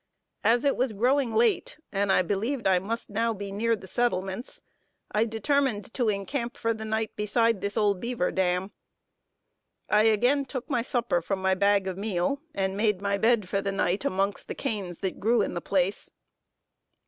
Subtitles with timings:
[0.43, 4.59] As it was growing late, and I believed I must now be near the settlements,
[5.11, 8.71] I determined to encamp for the night, beside this old beaver dam.
[9.91, 13.61] I again took my supper from my bag of meal, and made my bed for
[13.61, 16.09] the night amongst the canes that grew in the place.